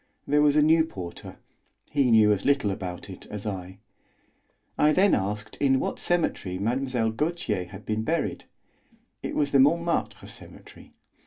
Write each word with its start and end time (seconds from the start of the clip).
There 0.25 0.41
was 0.41 0.55
a 0.55 0.63
new 0.63 0.83
porter; 0.83 1.37
he 1.91 2.09
knew 2.09 2.31
as 2.31 2.43
little 2.43 2.71
about 2.71 3.07
it 3.07 3.27
as 3.27 3.45
I. 3.45 3.77
I 4.75 4.93
then 4.93 5.13
asked 5.13 5.57
in 5.57 5.79
what 5.79 5.99
cemetery 5.99 6.57
Mlle. 6.57 7.11
Gautier 7.11 7.65
had 7.65 7.85
been 7.85 8.01
buried. 8.01 8.45
It 9.21 9.35
was 9.35 9.51
the 9.51 9.59
Montmartre 9.59 10.25
Cemetery. 10.25 10.95